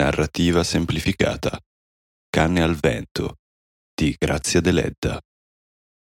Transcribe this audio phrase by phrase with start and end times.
[0.00, 1.60] Narrativa semplificata.
[2.30, 3.36] Canne al vento
[3.94, 5.20] di Grazia Deledda.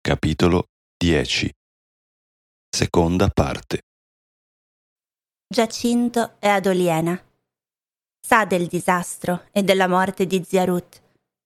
[0.00, 1.48] Capitolo 10.
[2.68, 3.82] Seconda parte.
[5.46, 7.24] Giacinto è ad Oliena.
[8.20, 11.00] Sa del disastro e della morte di zia Ruth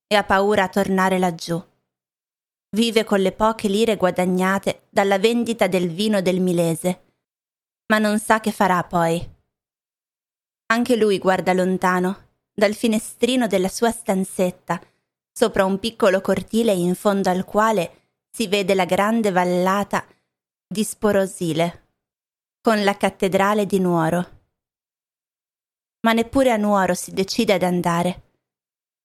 [0.06, 1.62] e ha paura a tornare laggiù.
[2.74, 7.12] Vive con le poche lire guadagnate dalla vendita del vino del Milese,
[7.92, 9.31] ma non sa che farà poi.
[10.72, 14.80] Anche lui guarda lontano, dal finestrino della sua stanzetta,
[15.30, 20.02] sopra un piccolo cortile in fondo al quale si vede la grande vallata
[20.66, 21.88] di Sporosile,
[22.62, 24.40] con la cattedrale di Nuoro.
[26.06, 28.30] Ma neppure a Nuoro si decide ad andare.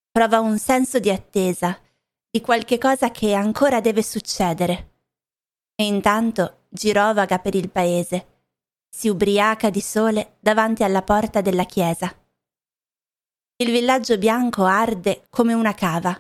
[0.09, 1.77] Prova un senso di attesa,
[2.29, 4.93] di qualche cosa che ancora deve succedere.
[5.75, 8.36] E intanto girovaga per il paese
[8.97, 12.11] si ubriaca di sole davanti alla porta della chiesa.
[13.57, 16.19] Il villaggio bianco arde come una cava.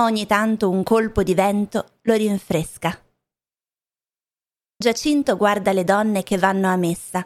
[0.00, 2.98] Ogni tanto un colpo di vento lo rinfresca.
[4.74, 7.22] Giacinto guarda le donne che vanno a messa,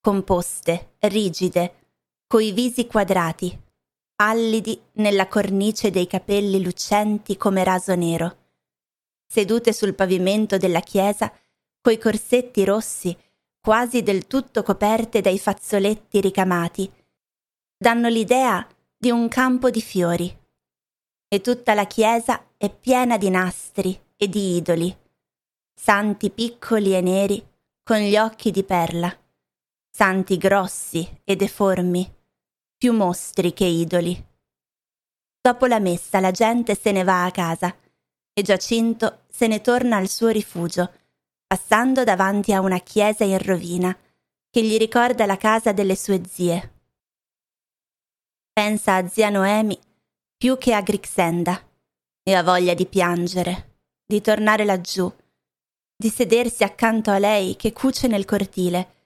[0.00, 1.92] composte, rigide,
[2.26, 3.56] coi visi quadrati,
[4.16, 8.38] pallidi nella cornice dei capelli lucenti come raso nero,
[9.24, 11.32] sedute sul pavimento della chiesa
[11.80, 13.16] coi corsetti rossi
[13.64, 16.92] quasi del tutto coperte dai fazzoletti ricamati,
[17.74, 20.38] danno l'idea di un campo di fiori.
[21.26, 24.94] E tutta la chiesa è piena di nastri e di idoli,
[25.74, 27.42] santi piccoli e neri
[27.82, 29.10] con gli occhi di perla,
[29.90, 32.14] santi grossi e deformi,
[32.76, 34.26] più mostri che idoli.
[35.40, 37.74] Dopo la messa la gente se ne va a casa
[38.30, 40.92] e Giacinto se ne torna al suo rifugio
[41.54, 43.96] passando davanti a una chiesa in rovina
[44.50, 46.72] che gli ricorda la casa delle sue zie.
[48.52, 49.78] Pensa a zia Noemi
[50.36, 51.62] più che a Grixenda
[52.24, 55.08] e ha voglia di piangere, di tornare laggiù,
[55.96, 59.04] di sedersi accanto a lei che cuce nel cortile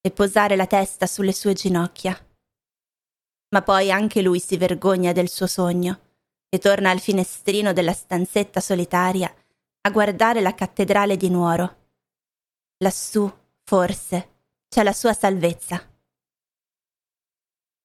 [0.00, 2.16] e posare la testa sulle sue ginocchia.
[3.48, 5.98] Ma poi anche lui si vergogna del suo sogno
[6.48, 9.34] e torna al finestrino della stanzetta solitaria
[9.82, 11.78] a guardare la cattedrale di Nuoro
[12.82, 13.30] Lassù,
[13.64, 14.28] forse,
[14.66, 15.86] c'è la sua salvezza.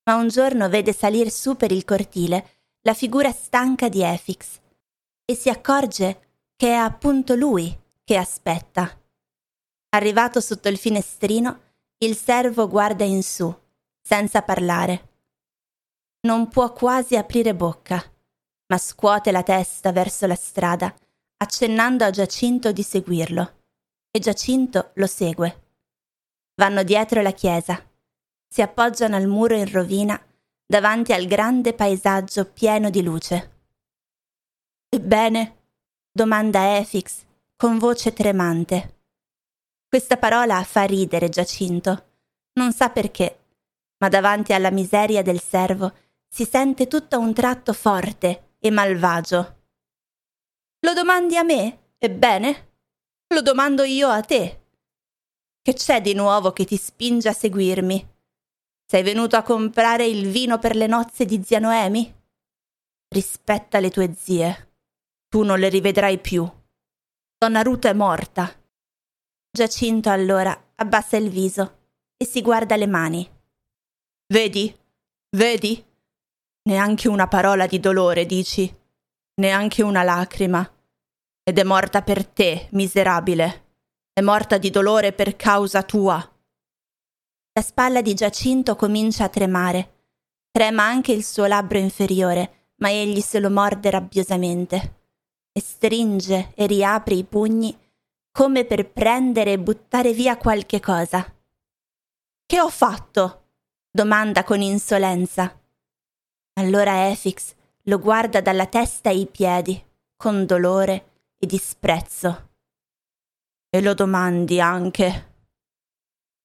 [0.05, 4.59] Ma un giorno vede salir su per il cortile la figura stanca di Efix
[5.25, 8.97] e si accorge che è appunto lui che aspetta.
[9.89, 11.59] Arrivato sotto il finestrino,
[11.97, 13.53] il servo guarda in su,
[14.01, 15.09] senza parlare.
[16.21, 18.01] Non può quasi aprire bocca,
[18.67, 20.95] ma scuote la testa verso la strada,
[21.37, 23.63] accennando a Giacinto di seguirlo
[24.15, 25.63] e Giacinto lo segue.
[26.55, 27.85] Vanno dietro la chiesa,
[28.47, 30.17] si appoggiano al muro in rovina
[30.65, 33.63] davanti al grande paesaggio pieno di luce.
[34.87, 35.63] Ebbene?
[36.09, 37.25] domanda Efix
[37.57, 38.99] con voce tremante.
[39.85, 42.05] Questa parola fa ridere Giacinto.
[42.53, 43.47] Non sa perché,
[43.97, 45.93] ma davanti alla miseria del servo
[46.29, 49.63] si sente tutto a un tratto forte e malvagio.
[50.79, 51.95] Lo domandi a me?
[51.97, 52.74] Ebbene?
[53.33, 54.61] Lo domando io a te.
[55.61, 58.13] Che c'è di nuovo che ti spinge a seguirmi?
[58.85, 62.13] Sei venuto a comprare il vino per le nozze di zia Noemi?
[63.07, 64.73] Rispetta le tue zie.
[65.27, 66.47] Tu non le rivedrai più.
[67.37, 68.53] Donna Ruta è morta.
[69.49, 71.79] Giacinto allora abbassa il viso
[72.17, 73.27] e si guarda le mani.
[74.27, 74.77] Vedi?
[75.35, 75.83] Vedi?
[76.63, 78.71] Neanche una parola di dolore, dici?
[79.35, 80.74] Neanche una lacrima.
[81.47, 83.65] Ed è morta per te, miserabile.
[84.11, 86.17] È morta di dolore per causa tua.
[87.53, 89.91] La spalla di Giacinto comincia a tremare.
[90.49, 95.01] Trema anche il suo labbro inferiore, ma egli se lo morde rabbiosamente.
[95.51, 97.77] E stringe e riapre i pugni
[98.31, 101.31] come per prendere e buttare via qualche cosa.
[102.43, 103.49] Che ho fatto?
[103.91, 105.61] domanda con insolenza.
[106.55, 107.53] Allora Efix
[107.83, 109.79] lo guarda dalla testa ai piedi,
[110.17, 112.53] con dolore e disprezzo.
[113.69, 115.33] E lo domandi anche.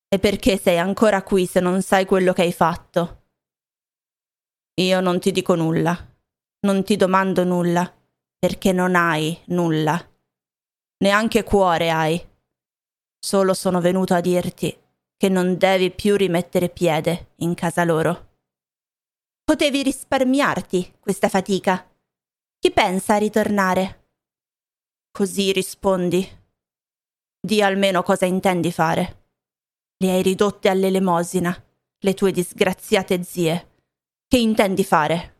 [0.08, 3.22] E perché sei ancora qui se non sai quello che hai fatto?
[4.80, 5.96] Io non ti dico nulla,
[6.60, 7.92] non ti domando nulla,
[8.38, 10.02] perché non hai nulla.
[10.98, 12.28] Neanche cuore hai.
[13.18, 14.76] Solo sono venuto a dirti
[15.16, 18.28] che non devi più rimettere piede in casa loro.
[19.44, 21.86] Potevi risparmiarti questa fatica.
[22.58, 23.99] Chi pensa a ritornare?
[25.12, 26.26] Così rispondi.
[27.40, 29.24] Di almeno cosa intendi fare.
[29.98, 31.52] Le hai ridotte all'elemosina,
[31.98, 33.68] le tue disgraziate zie.
[34.26, 35.36] Che intendi fare?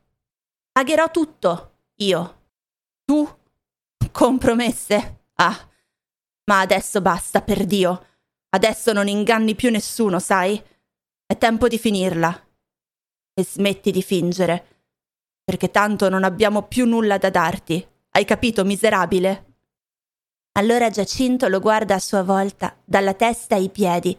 [0.73, 2.49] Pagherò tutto, io.
[3.05, 3.39] Tu?
[4.11, 5.27] Compromesse?
[5.35, 5.69] Ah,
[6.51, 8.07] ma adesso basta, per Dio.
[8.51, 10.61] Adesso non inganni più nessuno, sai?
[11.25, 12.49] È tempo di finirla.
[13.33, 14.83] E smetti di fingere,
[15.45, 17.87] perché tanto non abbiamo più nulla da darti.
[18.11, 19.50] Hai capito, miserabile?
[20.53, 24.19] Allora Giacinto lo guarda a sua volta, dalla testa ai piedi,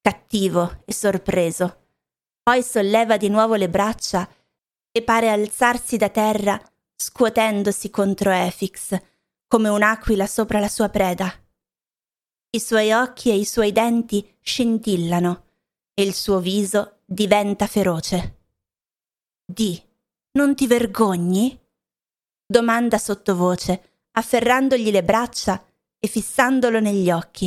[0.00, 1.86] cattivo e sorpreso.
[2.42, 4.28] Poi solleva di nuovo le braccia
[4.90, 6.60] e pare alzarsi da terra,
[6.96, 9.00] scuotendosi contro Efix,
[9.46, 11.32] come un'aquila sopra la sua preda.
[12.50, 15.44] I suoi occhi e i suoi denti scintillano
[15.94, 18.36] e il suo viso diventa feroce.
[19.44, 19.80] Di,
[20.32, 21.58] non ti vergogni?
[22.44, 25.62] domanda sottovoce, afferrandogli le braccia
[25.98, 27.46] e fissandolo negli occhi.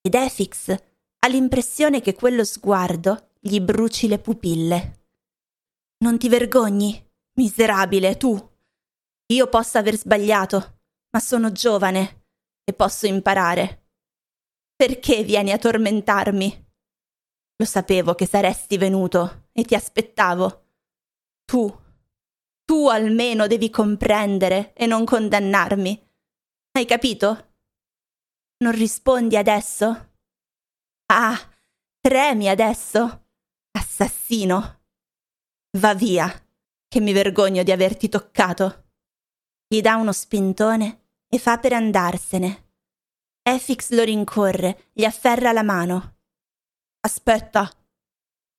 [0.00, 0.70] Ed Efix
[1.18, 5.06] ha l'impressione che quello sguardo gli bruci le pupille.
[5.98, 7.04] Non ti vergogni,
[7.38, 8.36] miserabile, tu.
[9.32, 10.80] Io posso aver sbagliato,
[11.10, 12.26] ma sono giovane
[12.62, 13.88] e posso imparare.
[14.76, 16.64] Perché vieni a tormentarmi?
[17.56, 20.66] Lo sapevo che saresti venuto e ti aspettavo.
[21.44, 21.74] Tu,
[22.64, 26.05] tu almeno devi comprendere e non condannarmi.
[26.76, 27.54] Hai capito?
[28.58, 30.12] Non rispondi adesso?
[31.06, 31.34] Ah,
[31.98, 33.28] tremi adesso?
[33.70, 34.82] Assassino.
[35.78, 36.28] Va via,
[36.86, 38.90] che mi vergogno di averti toccato.
[39.66, 42.72] Gli dà uno spintone e fa per andarsene.
[43.40, 46.18] Efix lo rincorre, gli afferra la mano.
[47.00, 47.72] Aspetta.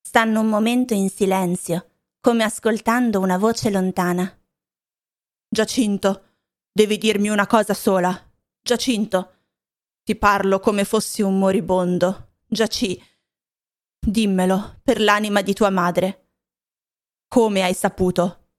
[0.02, 4.28] Stanno un momento in silenzio, come ascoltando una voce lontana.
[5.48, 6.27] Giacinto,
[6.78, 8.16] Devi dirmi una cosa sola.
[8.62, 9.32] Giacinto,
[10.04, 12.34] ti parlo come fossi un moribondo.
[12.46, 13.02] Giaci,
[13.98, 16.28] dimmelo per l'anima di tua madre.
[17.26, 18.50] Come hai saputo?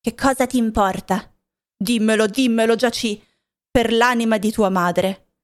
[0.00, 1.32] Che cosa ti importa?
[1.76, 3.24] Dimmelo, dimmelo, Giaci,
[3.70, 5.34] per l'anima di tua madre.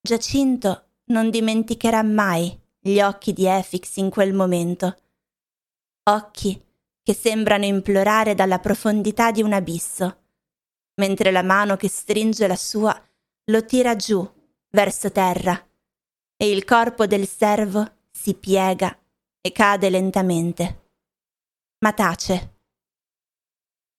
[0.00, 4.96] Giacinto non dimenticherà mai gli occhi di Efix in quel momento.
[6.10, 6.60] Occhi
[7.00, 10.18] che sembrano implorare dalla profondità di un abisso
[10.96, 13.00] mentre la mano che stringe la sua
[13.46, 14.26] lo tira giù
[14.70, 15.68] verso terra
[16.36, 18.96] e il corpo del servo si piega
[19.40, 20.90] e cade lentamente.
[21.80, 22.52] Ma tace.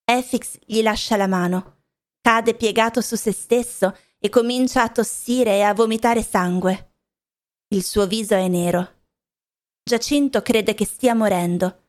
[0.03, 1.83] Efix gli lascia la mano,
[2.21, 6.93] cade piegato su se stesso e comincia a tossire e a vomitare sangue.
[7.69, 9.03] Il suo viso è nero.
[9.83, 11.83] Giacinto crede che stia morendo.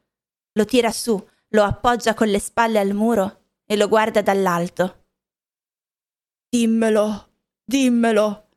[0.53, 5.05] Lo tira su, lo appoggia con le spalle al muro e lo guarda dall'alto.
[6.49, 7.33] Dimmelo,
[7.65, 8.49] dimmelo,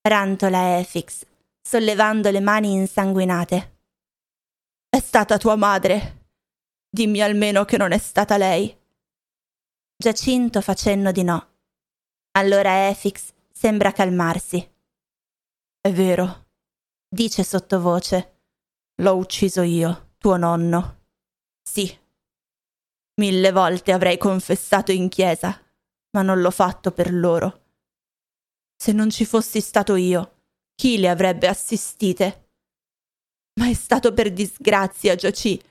[0.00, 1.24] rantola Efix,
[1.60, 3.80] sollevando le mani insanguinate.
[4.88, 6.20] È stata tua madre.
[6.88, 8.76] Dimmi almeno che non è stata lei.
[9.96, 11.50] Giacinto fa cenno di no.
[12.32, 14.58] Allora Efix sembra calmarsi.
[15.80, 16.46] È vero,
[17.08, 18.40] dice sottovoce.
[19.02, 21.00] L'ho ucciso io, tuo nonno.
[21.62, 22.01] Sì.
[23.20, 25.60] Mille volte avrei confessato in chiesa,
[26.12, 27.60] ma non l'ho fatto per loro.
[28.76, 30.40] Se non ci fossi stato io,
[30.74, 32.48] chi le avrebbe assistite?
[33.60, 35.62] Ma è stato per disgrazia, Giaci.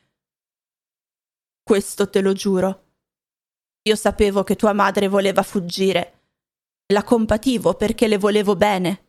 [1.63, 2.85] Questo te lo giuro.
[3.83, 6.19] Io sapevo che tua madre voleva fuggire.
[6.93, 9.05] La compativo perché le volevo bene.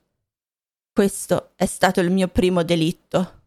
[0.93, 3.43] Questo è stato il mio primo delitto.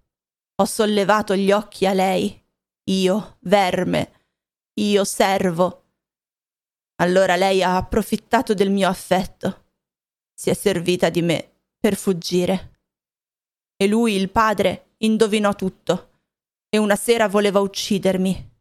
[0.55, 2.43] Ho sollevato gli occhi a lei.
[2.85, 4.24] Io, verme.
[4.77, 5.83] Io, servo.
[7.01, 9.63] Allora lei ha approfittato del mio affetto.
[10.33, 12.79] Si è servita di me per fuggire.
[13.77, 16.21] E lui, il padre, indovinò tutto.
[16.69, 18.51] E una sera voleva uccidermi.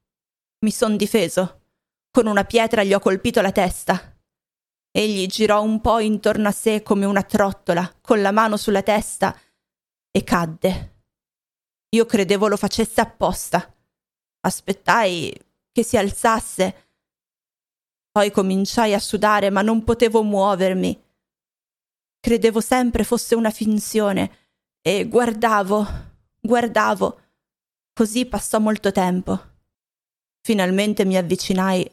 [0.65, 1.63] Mi son difeso.
[2.11, 4.17] Con una pietra gli ho colpito la testa.
[4.97, 9.37] Egli girò un po' intorno a sé come una trottola, con la mano sulla testa,
[10.13, 11.03] e cadde.
[11.97, 13.75] Io credevo lo facesse apposta.
[14.47, 15.37] Aspettai
[15.75, 16.85] che si alzasse
[18.13, 21.03] poi cominciai a sudare, ma non potevo muovermi.
[22.21, 25.85] Credevo sempre fosse una finzione e guardavo,
[26.41, 27.21] guardavo.
[27.93, 29.37] Così passò molto tempo.
[30.43, 31.91] Finalmente mi avvicinai.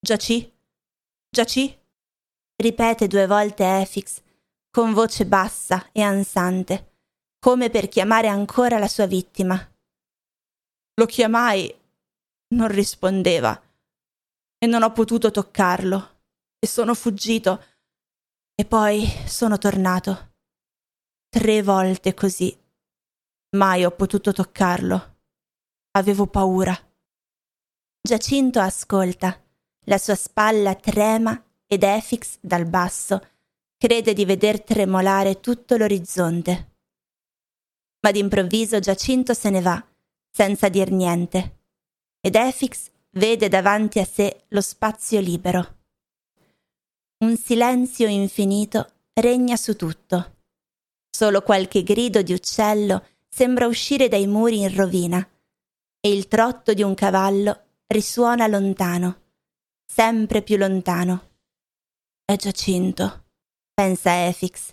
[0.00, 0.52] Giaci?
[1.30, 1.78] Giaci?
[2.56, 4.22] Ripete due volte Efix,
[4.70, 6.96] con voce bassa e ansante,
[7.38, 9.56] come per chiamare ancora la sua vittima.
[10.94, 11.82] Lo chiamai.
[12.48, 13.60] Non rispondeva
[14.58, 16.22] e non ho potuto toccarlo
[16.58, 17.64] e sono fuggito
[18.54, 20.32] e poi sono tornato.
[21.28, 22.56] Tre volte così.
[23.56, 25.16] Mai ho potuto toccarlo.
[25.92, 26.76] Avevo paura.
[28.00, 29.42] Giacinto ascolta.
[29.86, 33.20] La sua spalla trema ed Efix, dal basso,
[33.76, 36.76] crede di veder tremolare tutto l'orizzonte.
[38.00, 39.84] Ma d'improvviso Giacinto se ne va,
[40.30, 41.63] senza dir niente,
[42.24, 45.82] ed Efix vede davanti a sé lo spazio libero.
[47.18, 50.36] Un silenzio infinito regna su tutto.
[51.10, 55.20] Solo qualche grido di uccello sembra uscire dai muri in rovina
[56.00, 59.20] e il trotto di un cavallo risuona lontano,
[59.84, 61.32] sempre più lontano.
[62.24, 63.24] È Giacinto,
[63.74, 64.72] pensa Efix.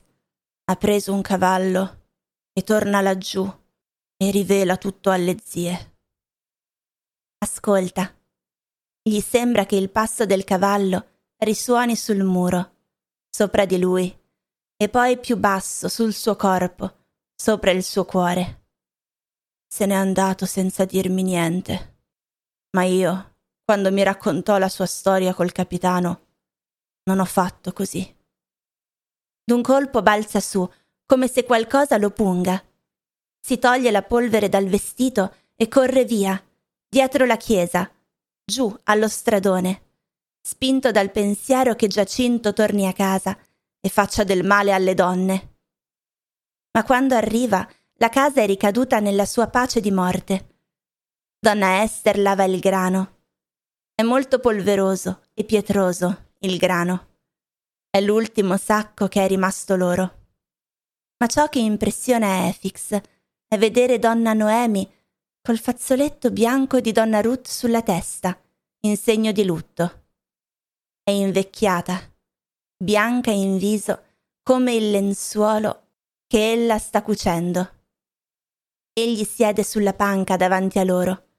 [0.64, 2.06] Ha preso un cavallo
[2.54, 3.46] e torna laggiù
[4.16, 5.91] e rivela tutto alle zie.
[7.44, 8.16] Ascolta.
[9.02, 11.08] Gli sembra che il passo del cavallo
[11.38, 12.76] risuoni sul muro,
[13.28, 14.16] sopra di lui,
[14.78, 17.06] e poi più basso sul suo corpo,
[17.36, 18.66] sopra il suo cuore.
[19.68, 22.02] Se n'è andato senza dirmi niente.
[22.78, 26.28] Ma io, quando mi raccontò la sua storia col capitano,
[27.06, 28.18] non ho fatto così.
[29.44, 30.70] D'un colpo balza su,
[31.08, 32.64] come se qualcosa lo punga.
[33.40, 36.40] Si toglie la polvere dal vestito e corre via,
[36.94, 37.90] dietro la chiesa,
[38.44, 39.84] giù allo stradone,
[40.42, 43.38] spinto dal pensiero che Giacinto torni a casa
[43.80, 45.56] e faccia del male alle donne.
[46.74, 50.58] Ma quando arriva, la casa è ricaduta nella sua pace di morte.
[51.40, 53.20] Donna Esther lava il grano.
[53.96, 57.08] È molto polveroso e pietroso il grano.
[57.90, 60.20] È l'ultimo sacco che è rimasto loro.
[61.20, 63.00] Ma ciò che impressiona Efix
[63.48, 64.90] è vedere donna Noemi
[65.42, 68.40] col fazzoletto bianco di donna Ruth sulla testa,
[68.82, 70.04] in segno di lutto.
[71.04, 72.00] È invecchiata,
[72.78, 74.04] bianca in viso
[74.44, 75.88] come il lenzuolo
[76.28, 77.80] che ella sta cucendo.
[78.94, 81.30] Egli siede sulla panca davanti a loro.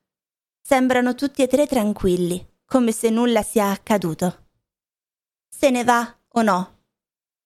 [0.61, 4.49] Sembrano tutti e tre tranquilli, come se nulla sia accaduto.
[5.49, 6.85] Se ne va o no?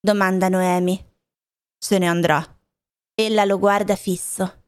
[0.01, 1.05] domanda Noemi.
[1.77, 2.43] Se ne andrà.
[3.15, 4.66] Ella lo guarda fisso.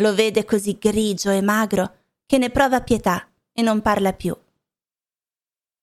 [0.00, 4.36] Lo vede così grigio e magro che ne prova pietà e non parla più.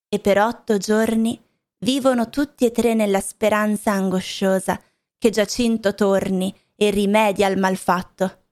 [0.07, 1.41] E per otto giorni
[1.79, 4.81] vivono tutti e tre nella speranza angosciosa
[5.17, 8.43] che Giacinto torni e rimedi al malfatto,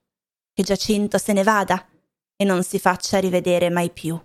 [0.52, 1.86] che Giacinto se ne vada
[2.36, 4.20] e non si faccia rivedere mai più.